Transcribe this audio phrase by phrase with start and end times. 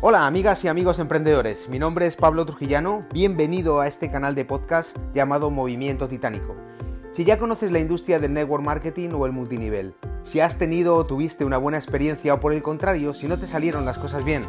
[0.00, 4.44] Hola amigas y amigos emprendedores, mi nombre es Pablo Trujillano, bienvenido a este canal de
[4.44, 6.54] podcast llamado Movimiento Titánico.
[7.10, 11.04] Si ya conoces la industria del network marketing o el multinivel, si has tenido o
[11.04, 14.44] tuviste una buena experiencia o por el contrario, si no te salieron las cosas bien,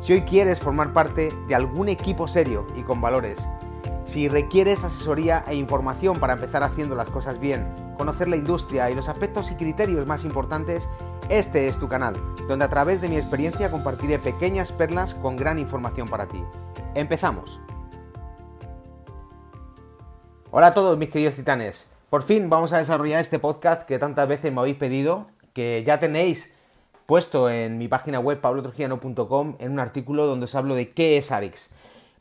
[0.00, 3.48] si hoy quieres formar parte de algún equipo serio y con valores,
[4.04, 7.66] si requieres asesoría e información para empezar haciendo las cosas bien,
[7.98, 10.88] conocer la industria y los aspectos y criterios más importantes,
[11.32, 12.14] este es tu canal,
[12.46, 16.44] donde a través de mi experiencia compartiré pequeñas perlas con gran información para ti.
[16.94, 17.58] Empezamos.
[20.50, 21.88] Hola a todos mis queridos titanes.
[22.10, 25.98] Por fin vamos a desarrollar este podcast que tantas veces me habéis pedido, que ya
[25.98, 26.54] tenéis
[27.06, 31.32] puesto en mi página web pablotrujillano.com en un artículo donde os hablo de qué es
[31.32, 31.70] Arix.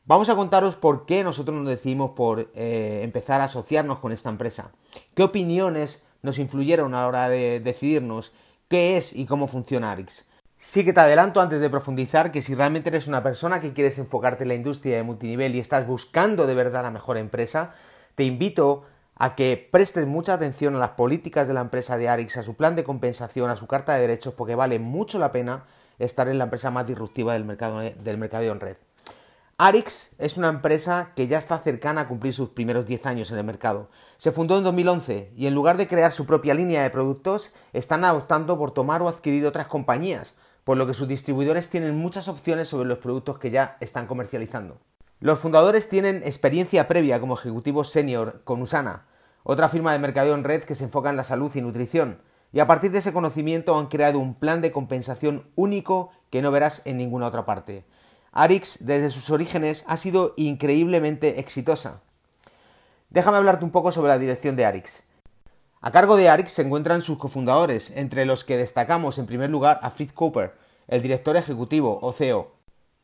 [0.05, 4.29] Vamos a contaros por qué nosotros nos decidimos por eh, empezar a asociarnos con esta
[4.29, 4.71] empresa.
[5.13, 8.31] ¿Qué opiniones nos influyeron a la hora de decidirnos
[8.71, 10.25] qué es y cómo funciona Arix?
[10.55, 13.99] Sí que te adelanto antes de profundizar que si realmente eres una persona que quieres
[13.99, 17.73] enfocarte en la industria de multinivel y estás buscando de verdad la mejor empresa,
[18.15, 18.85] te invito
[19.17, 22.55] a que prestes mucha atención a las políticas de la empresa de Arix, a su
[22.55, 25.65] plan de compensación, a su carta de derechos, porque vale mucho la pena
[25.99, 28.77] estar en la empresa más disruptiva del mercado, del mercado en red.
[29.63, 33.37] Arix es una empresa que ya está cercana a cumplir sus primeros 10 años en
[33.37, 33.91] el mercado.
[34.17, 38.03] Se fundó en 2011 y en lugar de crear su propia línea de productos, están
[38.03, 42.69] adoptando por tomar o adquirir otras compañías, por lo que sus distribuidores tienen muchas opciones
[42.69, 44.79] sobre los productos que ya están comercializando.
[45.19, 49.05] Los fundadores tienen experiencia previa como ejecutivos senior con Usana,
[49.43, 52.19] otra firma de mercadeo en red que se enfoca en la salud y nutrición,
[52.51, 56.49] y a partir de ese conocimiento han creado un plan de compensación único que no
[56.49, 57.85] verás en ninguna otra parte.
[58.33, 62.01] Arix, desde sus orígenes, ha sido increíblemente exitosa.
[63.09, 65.03] Déjame hablarte un poco sobre la dirección de Arix.
[65.81, 69.81] A cargo de Arix se encuentran sus cofundadores, entre los que destacamos en primer lugar
[69.83, 70.53] a Fritz Cooper,
[70.87, 72.53] el director ejecutivo o CEO.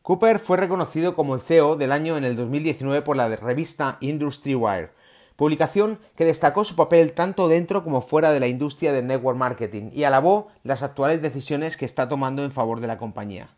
[0.01, 4.55] Cooper fue reconocido como el CEO del año en el 2019 por la revista Industry
[4.55, 4.91] Wire,
[5.35, 9.89] publicación que destacó su papel tanto dentro como fuera de la industria del network marketing
[9.91, 13.56] y alabó las actuales decisiones que está tomando en favor de la compañía.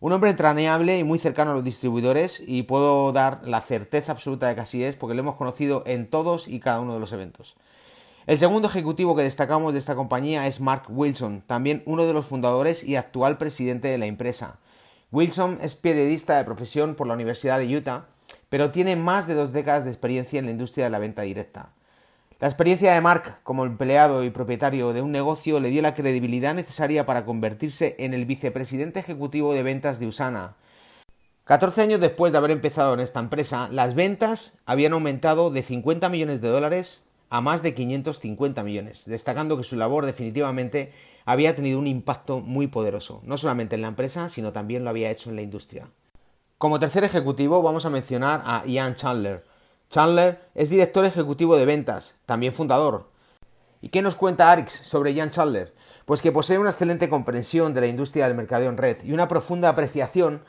[0.00, 4.46] Un hombre entrañable y muy cercano a los distribuidores y puedo dar la certeza absoluta
[4.46, 7.12] de que así es porque lo hemos conocido en todos y cada uno de los
[7.12, 7.56] eventos.
[8.28, 12.26] El segundo ejecutivo que destacamos de esta compañía es Mark Wilson, también uno de los
[12.26, 14.60] fundadores y actual presidente de la empresa.
[15.10, 18.06] Wilson es periodista de profesión por la Universidad de Utah,
[18.50, 21.72] pero tiene más de dos décadas de experiencia en la industria de la venta directa.
[22.40, 26.54] La experiencia de Mark como empleado y propietario de un negocio le dio la credibilidad
[26.54, 30.54] necesaria para convertirse en el vicepresidente ejecutivo de ventas de Usana.
[31.46, 36.08] 14 años después de haber empezado en esta empresa, las ventas habían aumentado de 50
[36.10, 40.92] millones de dólares a más de 550 millones, destacando que su labor definitivamente
[41.24, 45.10] había tenido un impacto muy poderoso, no solamente en la empresa, sino también lo había
[45.10, 45.88] hecho en la industria.
[46.56, 49.44] Como tercer ejecutivo vamos a mencionar a Ian Chandler,
[49.90, 53.08] Chandler es director ejecutivo de ventas, también fundador.
[53.80, 55.74] ¿Y qué nos cuenta Arix sobre Ian Chandler?
[56.04, 59.28] Pues que posee una excelente comprensión de la industria del mercadeo en red y una
[59.28, 60.44] profunda apreciación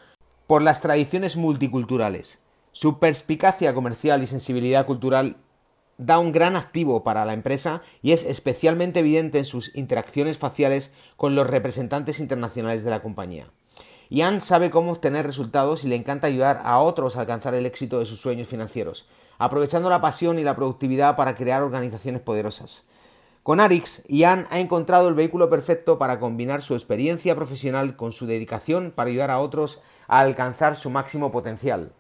[0.46, 2.40] por las tradiciones multiculturales.
[2.74, 5.38] Su perspicacia comercial y sensibilidad cultural
[5.98, 10.92] da un gran activo para la empresa y es especialmente evidente en sus interacciones faciales
[11.16, 13.48] con los representantes internacionales de la compañía.
[14.10, 18.00] Ian sabe cómo obtener resultados y le encanta ayudar a otros a alcanzar el éxito
[18.00, 19.08] de sus sueños financieros
[19.40, 22.86] aprovechando la pasión y la productividad para crear organizaciones poderosas.
[23.42, 28.28] Con Arix, Ian ha encontrado el vehículo perfecto para combinar su experiencia profesional con su
[28.28, 31.94] dedicación para ayudar a otros a alcanzar su máximo potencial.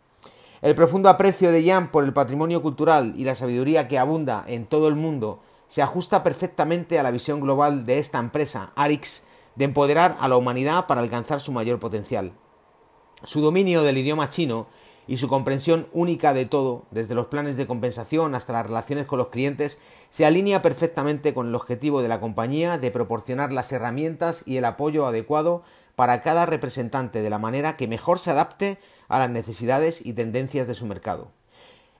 [0.61, 4.65] El profundo aprecio de Ian por el patrimonio cultural y la sabiduría que abunda en
[4.65, 9.23] todo el mundo se ajusta perfectamente a la visión global de esta empresa, Arix,
[9.55, 12.33] de empoderar a la humanidad para alcanzar su mayor potencial.
[13.23, 14.67] Su dominio del idioma chino
[15.09, 19.17] y su comprensión única de todo, desde los planes de compensación hasta las relaciones con
[19.17, 19.81] los clientes,
[20.11, 24.65] se alinea perfectamente con el objetivo de la compañía de proporcionar las herramientas y el
[24.65, 25.63] apoyo adecuado
[25.95, 30.67] para cada representante de la manera que mejor se adapte a las necesidades y tendencias
[30.67, 31.31] de su mercado.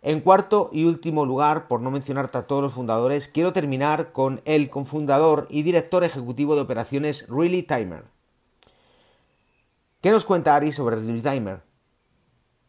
[0.04, 4.40] En cuarto y último lugar, por no mencionar a todos los fundadores, quiero terminar con
[4.46, 8.04] el cofundador y director ejecutivo de operaciones Really Timer.
[10.00, 11.69] ¿Qué nos cuenta Ari sobre Really Timer?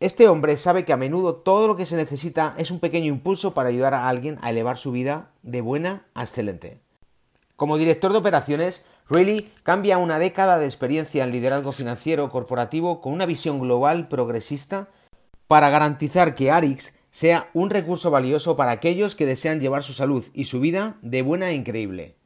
[0.00, 3.52] Este hombre sabe que a menudo todo lo que se necesita es un pequeño impulso
[3.52, 6.81] para ayudar a alguien a elevar su vida de buena a excelente.
[7.55, 13.12] Como director de operaciones, Reilly cambia una década de experiencia en liderazgo financiero corporativo con
[13.12, 14.88] una visión global progresista
[15.47, 20.25] para garantizar que Arix sea un recurso valioso para aquellos que desean llevar su salud
[20.32, 22.17] y su vida de buena e increíble.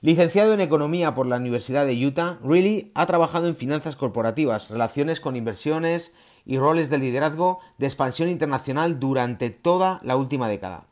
[0.00, 5.18] Licenciado en Economía por la Universidad de Utah, Reilly ha trabajado en finanzas corporativas, relaciones
[5.18, 6.14] con inversiones
[6.44, 10.84] y roles de liderazgo de expansión internacional durante toda la última década.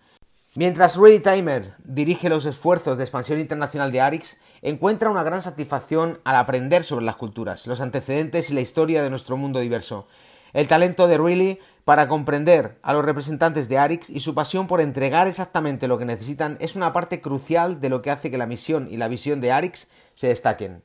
[0.54, 6.20] Mientras Reilly Timer dirige los esfuerzos de expansión internacional de Arix, encuentra una gran satisfacción
[6.24, 10.08] al aprender sobre las culturas, los antecedentes y la historia de nuestro mundo diverso.
[10.52, 14.80] El talento de Reilly para comprender a los representantes de Arix y su pasión por
[14.80, 18.46] entregar exactamente lo que necesitan es una parte crucial de lo que hace que la
[18.46, 20.82] misión y la visión de Arix se destaquen.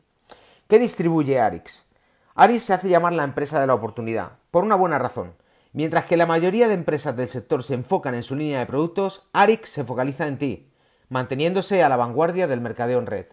[0.68, 1.86] ¿Qué distribuye Arix?
[2.36, 5.34] Arix se hace llamar la empresa de la oportunidad, por una buena razón.
[5.72, 9.28] Mientras que la mayoría de empresas del sector se enfocan en su línea de productos,
[9.34, 10.72] Arix se focaliza en ti,
[11.10, 13.26] manteniéndose a la vanguardia del mercadeo en red.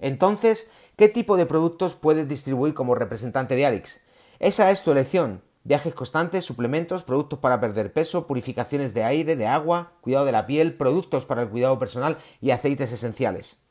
[0.00, 4.00] Entonces, ¿qué tipo de productos puedes distribuir como representante de Arix?
[4.40, 5.42] Esa es tu elección.
[5.62, 10.44] Viajes constantes, suplementos, productos para perder peso, purificaciones de aire, de agua, cuidado de la
[10.44, 13.63] piel, productos para el cuidado personal y aceites esenciales.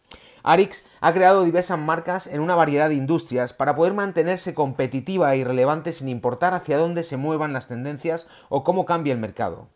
[0.43, 5.43] Arix ha creado diversas marcas en una variedad de industrias para poder mantenerse competitiva y
[5.45, 9.69] relevante sin importar hacia dónde se muevan las tendencias o cómo cambia el mercado.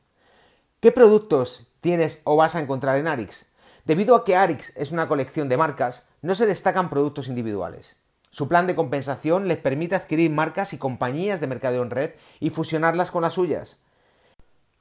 [0.82, 3.46] ¿Qué productos tienes o vas a encontrar en Arix?
[3.86, 7.96] Debido a que Arix es una colección de marcas, no se destacan productos individuales.
[8.30, 12.12] Su plan de compensación les permite adquirir marcas y compañías de mercadeo en red
[12.42, 13.80] y fusionarlas con las suyas.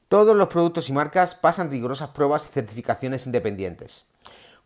[0.09, 4.07] Todos los productos y marcas pasan rigurosas pruebas y certificaciones independientes.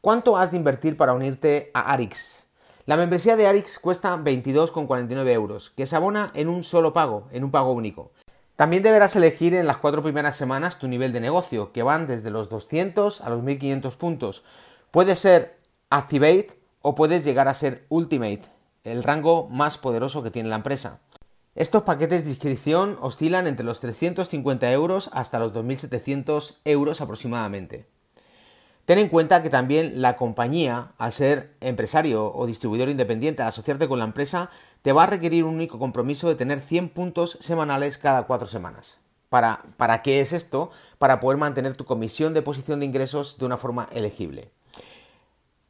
[0.01, 2.47] ¿Cuánto has de invertir para unirte a Arix?
[2.87, 7.45] La membresía de Arix cuesta 22,49 euros, que se abona en un solo pago, en
[7.45, 8.11] un pago único.
[8.57, 12.31] También deberás elegir en las cuatro primeras semanas tu nivel de negocio, que van desde
[12.31, 14.43] los 200 a los 1500 puntos.
[14.91, 15.59] Puede ser
[15.91, 18.45] Activate o puedes llegar a ser Ultimate,
[18.85, 21.01] el rango más poderoso que tiene la empresa.
[21.55, 27.87] Estos paquetes de inscripción oscilan entre los 350 euros hasta los 2.700 euros aproximadamente.
[28.91, 33.87] Ten en cuenta que también la compañía, al ser empresario o distribuidor independiente al asociarte
[33.87, 34.51] con la empresa,
[34.83, 38.99] te va a requerir un único compromiso de tener 100 puntos semanales cada cuatro semanas.
[39.29, 40.73] ¿Para, ¿Para qué es esto?
[40.99, 44.51] Para poder mantener tu comisión de posición de ingresos de una forma elegible.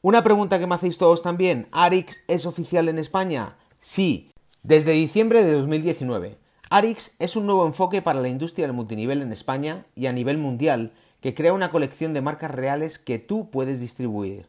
[0.01, 3.59] Una pregunta que me hacéis todos también, ¿Arix es oficial en España?
[3.81, 4.33] Sí,
[4.63, 6.39] desde diciembre de 2019.
[6.71, 10.39] Arix es un nuevo enfoque para la industria del multinivel en España y a nivel
[10.39, 14.49] mundial que crea una colección de marcas reales que tú puedes distribuir.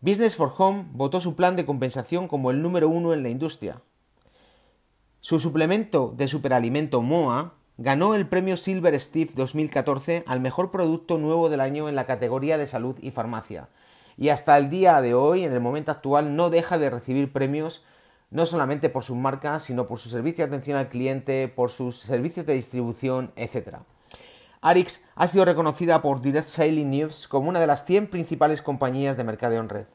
[0.00, 3.82] Business for Home votó su plan de compensación como el número uno en la industria.
[5.20, 11.48] Su suplemento de superalimento MOA ganó el premio Silver Steve 2014 al mejor producto nuevo
[11.48, 13.68] del año en la categoría de salud y farmacia.
[14.16, 17.84] Y hasta el día de hoy, en el momento actual, no deja de recibir premios
[18.30, 21.98] no solamente por sus marcas, sino por su servicio de atención al cliente, por sus
[21.98, 23.78] servicios de distribución, etc.
[24.60, 29.16] Arix ha sido reconocida por Direct Sailing News como una de las 100 principales compañías
[29.16, 29.86] de mercadeo en red.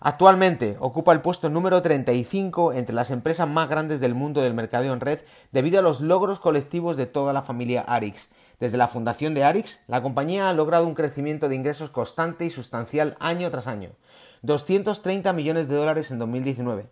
[0.00, 4.92] Actualmente ocupa el puesto número 35 entre las empresas más grandes del mundo del mercadeo
[4.92, 5.20] en red
[5.50, 8.28] debido a los logros colectivos de toda la familia Arix.
[8.60, 12.50] Desde la fundación de Arix, la compañía ha logrado un crecimiento de ingresos constante y
[12.50, 13.90] sustancial año tras año,
[14.42, 16.88] 230 millones de dólares en 2019.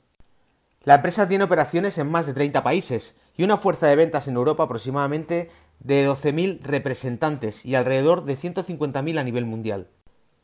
[0.82, 4.36] La empresa tiene operaciones en más de 30 países y una fuerza de ventas en
[4.36, 5.50] Europa aproximadamente
[5.80, 9.88] de 12.000 representantes y alrededor de 150.000 a nivel mundial.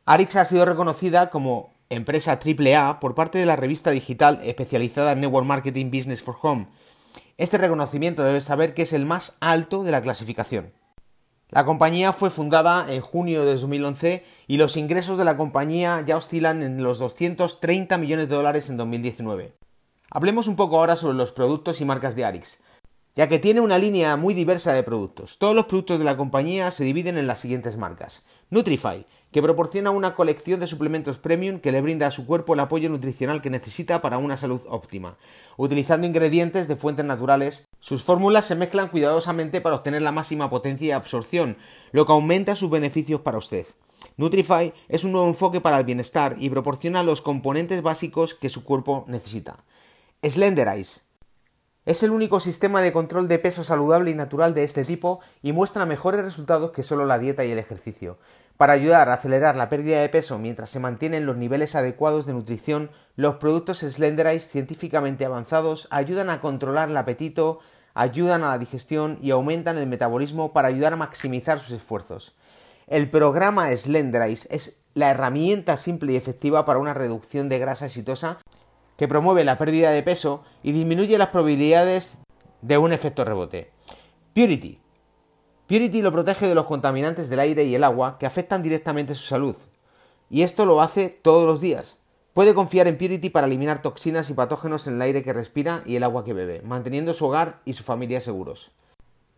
[0.04, 5.20] Arix ha sido reconocida como empresa AAA por parte de la revista digital especializada en
[5.20, 6.68] Network Marketing Business for Home.
[7.36, 10.72] Este reconocimiento debe saber que es el más alto de la clasificación.
[11.50, 16.16] La compañía fue fundada en junio de 2011 y los ingresos de la compañía ya
[16.16, 19.52] oscilan en los 230 millones de dólares en 2019.
[20.10, 22.60] Hablemos un poco ahora sobre los productos y marcas de Arix
[23.14, 25.38] ya que tiene una línea muy diversa de productos.
[25.38, 28.24] Todos los productos de la compañía se dividen en las siguientes marcas.
[28.50, 32.60] Nutrify, que proporciona una colección de suplementos premium que le brinda a su cuerpo el
[32.60, 35.16] apoyo nutricional que necesita para una salud óptima.
[35.56, 40.88] Utilizando ingredientes de fuentes naturales, sus fórmulas se mezclan cuidadosamente para obtener la máxima potencia
[40.88, 41.56] y absorción,
[41.92, 43.66] lo que aumenta sus beneficios para usted.
[44.16, 48.64] Nutrify es un nuevo enfoque para el bienestar y proporciona los componentes básicos que su
[48.64, 49.64] cuerpo necesita.
[50.22, 51.00] Slenderize
[51.84, 55.52] es el único sistema de control de peso saludable y natural de este tipo y
[55.52, 58.18] muestra mejores resultados que solo la dieta y el ejercicio.
[58.56, 62.34] Para ayudar a acelerar la pérdida de peso mientras se mantienen los niveles adecuados de
[62.34, 67.58] nutrición, los productos Slenderize científicamente avanzados ayudan a controlar el apetito,
[67.94, 72.36] ayudan a la digestión y aumentan el metabolismo para ayudar a maximizar sus esfuerzos.
[72.86, 78.38] El programa Slenderize es la herramienta simple y efectiva para una reducción de grasa exitosa
[78.96, 82.18] que promueve la pérdida de peso y disminuye las probabilidades
[82.60, 83.70] de un efecto rebote.
[84.34, 84.78] Purity.
[85.66, 89.24] Purity lo protege de los contaminantes del aire y el agua que afectan directamente su
[89.24, 89.56] salud.
[90.30, 91.98] Y esto lo hace todos los días.
[92.34, 95.96] Puede confiar en Purity para eliminar toxinas y patógenos en el aire que respira y
[95.96, 98.70] el agua que bebe, manteniendo su hogar y su familia seguros.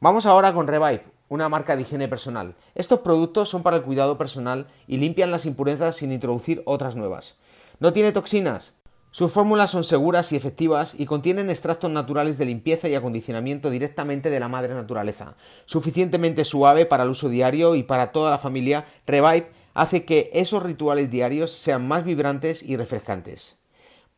[0.00, 2.54] Vamos ahora con Revive, una marca de higiene personal.
[2.76, 7.38] Estos productos son para el cuidado personal y limpian las impurezas sin introducir otras nuevas.
[7.80, 8.74] ¿No tiene toxinas?
[9.14, 14.28] Sus fórmulas son seguras y efectivas y contienen extractos naturales de limpieza y acondicionamiento directamente
[14.28, 15.36] de la madre naturaleza.
[15.66, 20.64] Suficientemente suave para el uso diario y para toda la familia, Revive hace que esos
[20.64, 23.60] rituales diarios sean más vibrantes y refrescantes.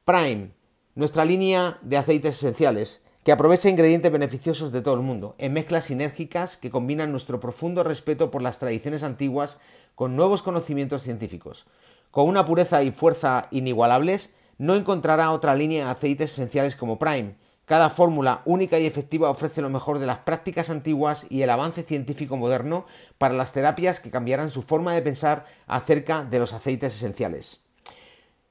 [0.07, 0.53] Prime,
[0.95, 5.85] nuestra línea de aceites esenciales, que aprovecha ingredientes beneficiosos de todo el mundo, en mezclas
[5.85, 9.61] sinérgicas que combinan nuestro profundo respeto por las tradiciones antiguas
[9.95, 11.67] con nuevos conocimientos científicos.
[12.11, 17.35] Con una pureza y fuerza inigualables, no encontrará otra línea de aceites esenciales como Prime,
[17.67, 21.83] cada fórmula única y efectiva ofrece lo mejor de las prácticas antiguas y el avance
[21.83, 22.87] científico moderno
[23.19, 27.63] para las terapias que cambiarán su forma de pensar acerca de los aceites esenciales.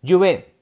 [0.06, 0.54] Juve.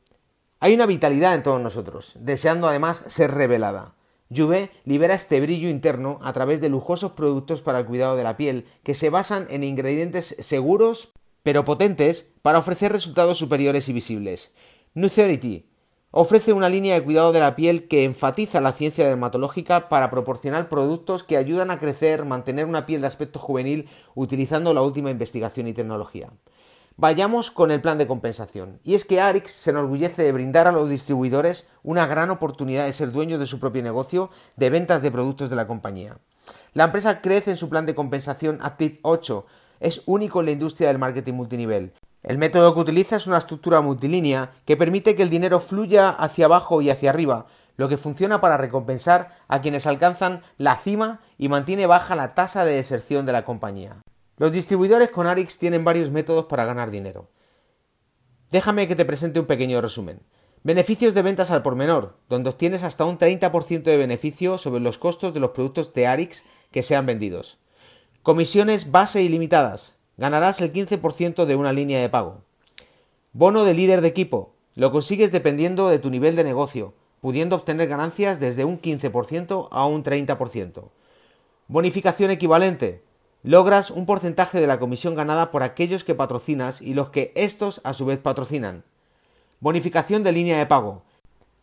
[0.59, 3.95] Hay una vitalidad en todos nosotros, deseando además ser revelada.
[4.33, 8.37] Juve libera este brillo interno a través de lujosos productos para el cuidado de la
[8.37, 11.11] piel que se basan en ingredientes seguros
[11.43, 14.53] pero potentes para ofrecer resultados superiores y visibles.
[14.95, 15.67] Nucerity
[16.11, 20.69] Ofrece una línea de cuidado de la piel que enfatiza la ciencia dermatológica para proporcionar
[20.69, 25.67] productos que ayudan a crecer, mantener una piel de aspecto juvenil utilizando la última investigación
[25.67, 26.29] y tecnología.
[26.95, 28.79] Vayamos con el plan de compensación.
[28.83, 32.93] Y es que Arix se enorgullece de brindar a los distribuidores una gran oportunidad de
[32.93, 36.19] ser dueños de su propio negocio de ventas de productos de la compañía.
[36.73, 39.43] La empresa crece en su plan de compensación Active 8.
[39.79, 41.93] Es único en la industria del marketing multinivel
[42.23, 46.45] el método que utiliza es una estructura multilínea que permite que el dinero fluya hacia
[46.45, 51.49] abajo y hacia arriba, lo que funciona para recompensar a quienes alcanzan la cima y
[51.49, 53.97] mantiene baja la tasa de deserción de la compañía.
[54.37, 57.29] Los distribuidores con Arix tienen varios métodos para ganar dinero.
[58.51, 60.21] Déjame que te presente un pequeño resumen.
[60.63, 64.97] Beneficios de ventas al por menor, donde obtienes hasta un 30% de beneficio sobre los
[64.97, 67.57] costos de los productos de Arix que sean vendidos.
[68.21, 72.41] Comisiones base ilimitadas, ganarás el 15% de una línea de pago.
[73.31, 74.53] Bono de líder de equipo.
[74.75, 79.85] Lo consigues dependiendo de tu nivel de negocio, pudiendo obtener ganancias desde un 15% a
[79.85, 80.89] un 30%.
[81.67, 83.03] Bonificación equivalente.
[83.43, 87.81] Logras un porcentaje de la comisión ganada por aquellos que patrocinas y los que estos
[87.83, 88.83] a su vez patrocinan.
[89.59, 91.03] Bonificación de línea de pago.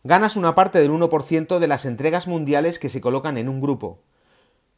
[0.03, 3.99] Ganas una parte del 1% de las entregas mundiales que se colocan en un grupo.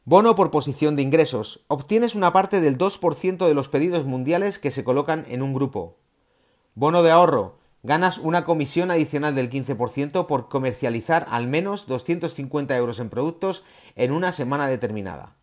[0.06, 1.62] Bono por posición de ingresos.
[1.70, 5.96] Obtienes una parte del 2% de los pedidos mundiales que se colocan en un grupo.
[6.76, 7.60] Bono de ahorro.
[7.84, 13.64] Ganas una comisión adicional del 15% por comercializar al menos 250 euros en productos
[13.96, 15.38] en una semana determinada.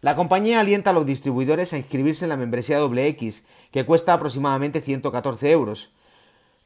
[0.00, 4.80] La compañía alienta a los distribuidores a inscribirse en la membresía X, que cuesta aproximadamente
[4.80, 5.92] 114 euros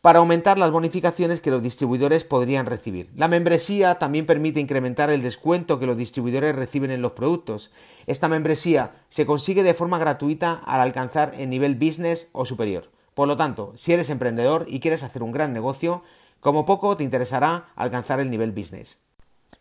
[0.03, 3.09] para aumentar las bonificaciones que los distribuidores podrían recibir.
[3.15, 7.71] La membresía también permite incrementar el descuento que los distribuidores reciben en los productos.
[8.09, 12.91] Esta membresía se consigue de forma gratuita al alcanzar el nivel business o superior.
[13.15, 16.03] Por lo tanto, si eres emprendedor y quieres hacer un gran negocio,
[16.41, 18.99] como poco te interesará alcanzar el nivel business.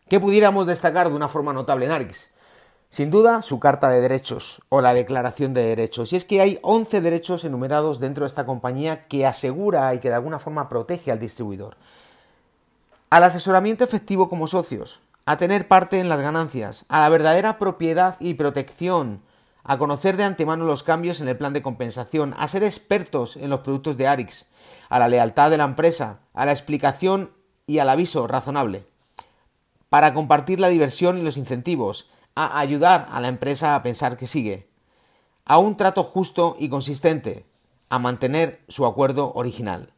[0.09, 2.31] ¿Qué pudiéramos destacar de una forma notable en Arix?
[2.91, 6.11] Sin duda, su Carta de Derechos o la Declaración de Derechos.
[6.11, 10.09] Y es que hay 11 derechos enumerados dentro de esta compañía que asegura y que
[10.09, 11.77] de alguna forma protege al distribuidor.
[13.09, 18.17] Al asesoramiento efectivo como socios, a tener parte en las ganancias, a la verdadera propiedad
[18.19, 19.21] y protección,
[19.63, 23.49] a conocer de antemano los cambios en el plan de compensación, a ser expertos en
[23.49, 24.47] los productos de Arix,
[24.89, 27.31] a la lealtad de la empresa, a la explicación
[27.67, 28.85] y al aviso razonable,
[29.87, 34.27] para compartir la diversión y los incentivos, a ayudar a la empresa a pensar que
[34.27, 34.69] sigue,
[35.45, 37.45] a un trato justo y consistente,
[37.89, 39.93] a mantener su acuerdo original.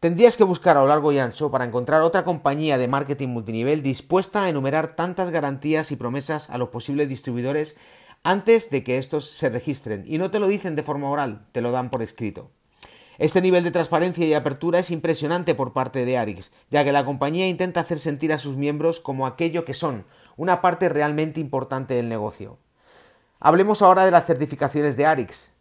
[0.00, 3.82] Tendrías que buscar a lo largo y ancho para encontrar otra compañía de marketing multinivel
[3.82, 7.76] dispuesta a enumerar tantas garantías y promesas a los posibles distribuidores
[8.24, 10.04] antes de que estos se registren.
[10.06, 12.50] Y no te lo dicen de forma oral, te lo dan por escrito.
[13.18, 17.04] Este nivel de transparencia y apertura es impresionante por parte de Arix, ya que la
[17.04, 20.04] compañía intenta hacer sentir a sus miembros como aquello que son,
[20.36, 22.58] una parte realmente importante del negocio.
[23.40, 25.52] Hablemos ahora de las certificaciones de Arix.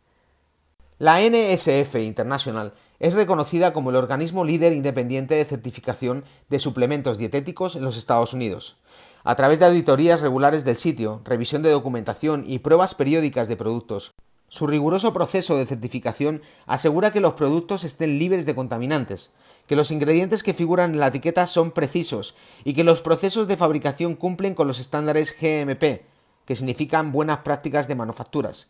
[1.00, 7.76] La NSF International es reconocida como el organismo líder independiente de certificación de suplementos dietéticos
[7.76, 8.78] en los Estados Unidos.
[9.24, 14.14] A través de auditorías regulares del sitio, revisión de documentación y pruebas periódicas de productos,
[14.52, 19.32] su riguroso proceso de certificación asegura que los productos estén libres de contaminantes,
[19.66, 23.56] que los ingredientes que figuran en la etiqueta son precisos y que los procesos de
[23.56, 26.02] fabricación cumplen con los estándares GMP,
[26.46, 28.68] que significan buenas prácticas de manufacturas.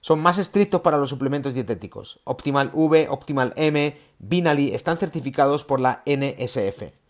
[0.00, 2.18] son más estrictos para los suplementos dietéticos.
[2.24, 7.01] Optimal V, Optimal M, Binali están certificados por la NSF.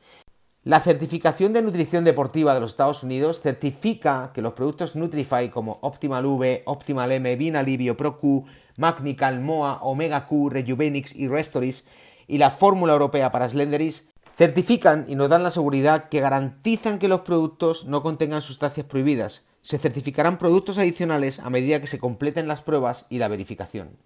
[0.64, 5.78] La certificación de nutrición deportiva de los Estados Unidos certifica que los productos Nutrify como
[5.82, 8.44] Optimal V, Optimal M, Binali, BioPro Q,
[8.76, 11.84] Magnical, MOA, Omega Q, Rejuvenix y Restoris
[12.28, 17.08] y la fórmula europea para Slenderis certifican y nos dan la seguridad que garantizan que
[17.08, 19.42] los productos no contengan sustancias prohibidas.
[19.62, 23.96] Se certificarán productos adicionales a medida que se completen las pruebas y la verificación.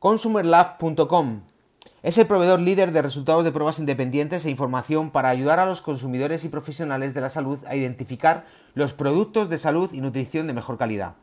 [0.00, 1.55] ConsumerLab.com
[2.06, 5.82] es el proveedor líder de resultados de pruebas independientes e información para ayudar a los
[5.82, 8.44] consumidores y profesionales de la salud a identificar
[8.74, 11.16] los productos de salud y nutrición de mejor calidad.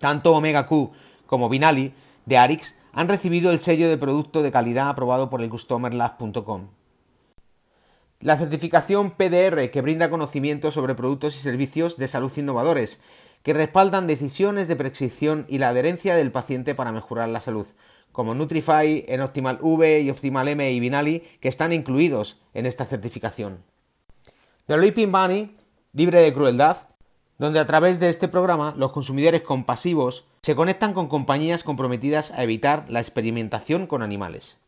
[0.00, 0.90] Tanto Omega Q
[1.26, 1.94] como Binali
[2.26, 6.70] de Arix han recibido el sello de producto de calidad aprobado por el CustomerLab.com.
[8.18, 13.00] La certificación PDR que brinda conocimiento sobre productos y servicios de salud innovadores
[13.44, 17.68] que respaldan decisiones de prescripción y la adherencia del paciente para mejorar la salud,
[18.14, 22.84] como Nutrify, en Optimal V y Optimal M y Binali, que están incluidos en esta
[22.84, 23.58] certificación.
[24.66, 25.52] The Leaping Bunny,
[25.92, 26.76] libre de crueldad,
[27.38, 32.44] donde a través de este programa los consumidores compasivos se conectan con compañías comprometidas a
[32.44, 34.60] evitar la experimentación con animales.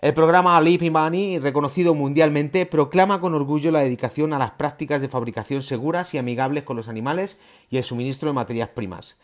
[0.00, 5.08] El programa Leaping Bunny, reconocido mundialmente, proclama con orgullo la dedicación a las prácticas de
[5.08, 7.38] fabricación seguras y amigables con los animales
[7.70, 9.16] y el suministro de materias primas.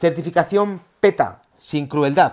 [0.00, 2.32] Certificación PETA, sin crueldad,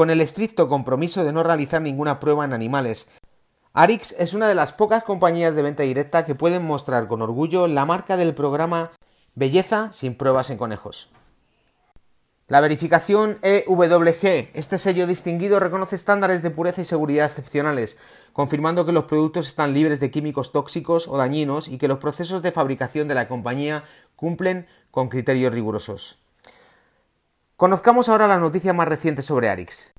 [0.00, 3.10] con el estricto compromiso de no realizar ninguna prueba en animales.
[3.74, 7.66] Arix es una de las pocas compañías de venta directa que pueden mostrar con orgullo
[7.66, 8.92] la marca del programa
[9.34, 11.10] Belleza sin pruebas en conejos.
[12.48, 17.98] La verificación EWG, este sello distinguido reconoce estándares de pureza y seguridad excepcionales,
[18.32, 22.40] confirmando que los productos están libres de químicos tóxicos o dañinos y que los procesos
[22.40, 23.84] de fabricación de la compañía
[24.16, 26.16] cumplen con criterios rigurosos.
[27.60, 29.92] Conozcamos ahora la noticia más reciente sobre Arix.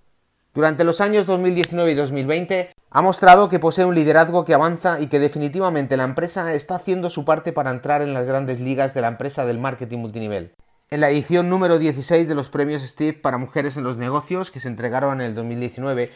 [0.56, 5.10] Durante los años 2019 y 2020 ha mostrado que posee un liderazgo que avanza y
[5.10, 9.02] que definitivamente la empresa está haciendo su parte para entrar en las grandes ligas de
[9.02, 10.56] la empresa del marketing multinivel.
[10.90, 14.60] En la edición número 16 de los premios Steve para mujeres en los negocios que
[14.60, 16.10] se entregaron en el 2019,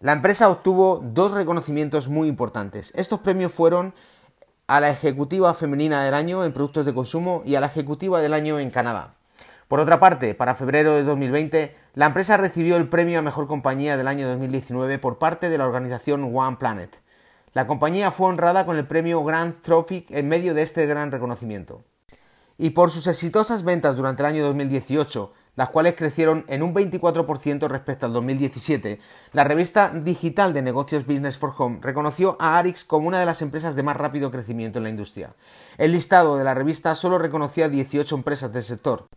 [0.00, 2.94] la empresa obtuvo dos reconocimientos muy importantes.
[2.96, 3.92] Estos premios fueron
[4.66, 8.32] a la Ejecutiva Femenina del Año en Productos de Consumo y a la Ejecutiva del
[8.32, 9.12] Año en Canadá.
[9.68, 13.96] Por otra parte, para febrero de 2020, la empresa recibió el premio a Mejor Compañía
[13.96, 17.02] del año 2019 por parte de la organización One Planet.
[17.52, 21.82] La compañía fue honrada con el premio Grand Trophy en medio de este gran reconocimiento.
[22.58, 27.66] Y por sus exitosas ventas durante el año 2018, las cuales crecieron en un 24%
[27.66, 29.00] respecto al 2017,
[29.32, 33.42] la revista digital de negocios Business for Home reconoció a Arix como una de las
[33.42, 35.34] empresas de más rápido crecimiento en la industria.
[35.76, 39.08] El listado de la revista solo reconocía 18 empresas del sector,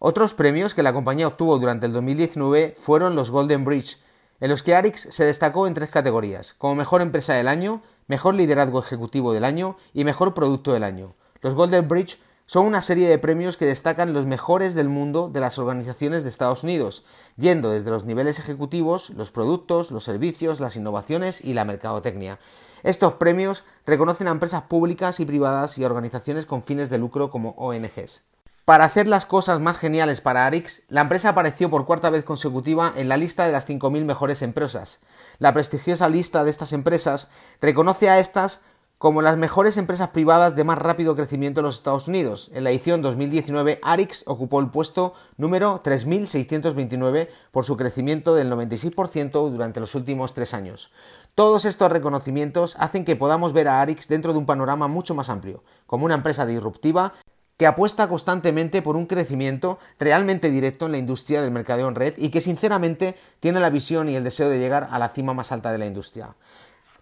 [0.00, 3.98] otros premios que la compañía obtuvo durante el 2019 fueron los Golden Bridge,
[4.40, 8.36] en los que Arix se destacó en tres categorías, como Mejor Empresa del Año, Mejor
[8.36, 11.14] Liderazgo Ejecutivo del Año y Mejor Producto del Año.
[11.40, 15.40] Los Golden Bridge son una serie de premios que destacan los mejores del mundo de
[15.40, 17.04] las organizaciones de Estados Unidos,
[17.36, 22.38] yendo desde los niveles ejecutivos, los productos, los servicios, las innovaciones y la mercadotecnia.
[22.84, 27.50] Estos premios reconocen a empresas públicas y privadas y organizaciones con fines de lucro como
[27.58, 28.22] ONGs.
[28.68, 32.92] Para hacer las cosas más geniales para Arix, la empresa apareció por cuarta vez consecutiva
[32.96, 35.00] en la lista de las 5.000 mejores empresas.
[35.38, 37.28] La prestigiosa lista de estas empresas
[37.62, 38.60] reconoce a estas
[38.98, 42.50] como las mejores empresas privadas de más rápido crecimiento en los Estados Unidos.
[42.52, 49.50] En la edición 2019, Arix ocupó el puesto número 3.629 por su crecimiento del 96%
[49.50, 50.92] durante los últimos tres años.
[51.34, 55.30] Todos estos reconocimientos hacen que podamos ver a Arix dentro de un panorama mucho más
[55.30, 57.14] amplio, como una empresa disruptiva
[57.58, 62.14] que apuesta constantemente por un crecimiento realmente directo en la industria del mercadeo en red
[62.16, 65.52] y que sinceramente tiene la visión y el deseo de llegar a la cima más
[65.52, 66.34] alta de la industria.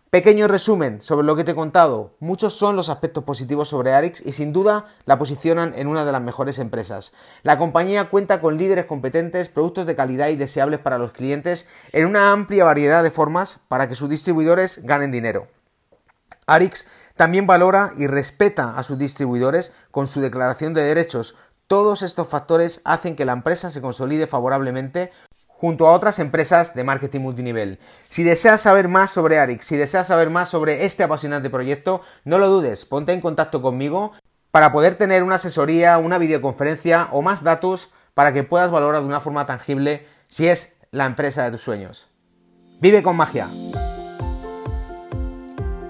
[0.08, 2.14] Pequeño resumen sobre lo que te he contado.
[2.20, 6.12] Muchos son los aspectos positivos sobre Arix y sin duda la posicionan en una de
[6.12, 7.12] las mejores empresas.
[7.42, 12.06] La compañía cuenta con líderes competentes, productos de calidad y deseables para los clientes en
[12.06, 15.48] una amplia variedad de formas para que sus distribuidores ganen dinero.
[16.46, 21.34] Arix también valora y respeta a sus distribuidores con su declaración de derechos.
[21.66, 25.10] Todos estos factores hacen que la empresa se consolide favorablemente
[25.48, 27.78] junto a otras empresas de marketing multinivel.
[28.08, 32.38] Si deseas saber más sobre Arix, si deseas saber más sobre este apasionante proyecto, no
[32.38, 34.12] lo dudes, ponte en contacto conmigo
[34.50, 39.06] para poder tener una asesoría, una videoconferencia o más datos para que puedas valorar de
[39.06, 42.08] una forma tangible si es la empresa de tus sueños.
[42.80, 43.48] Vive con magia.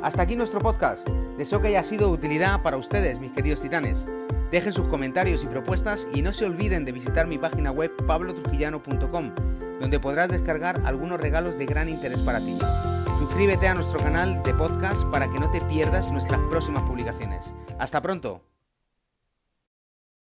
[0.06, 1.08] Hasta aquí nuestro podcast.
[1.36, 4.06] Deseo que haya sido de utilidad para ustedes, mis queridos titanes.
[4.52, 9.34] Dejen sus comentarios y propuestas y no se olviden de visitar mi página web pablotrujillano.com,
[9.80, 12.56] donde podrás descargar algunos regalos de gran interés para ti.
[13.18, 17.52] Suscríbete a nuestro canal de podcast para que no te pierdas nuestras próximas publicaciones.
[17.76, 18.55] Hasta pronto.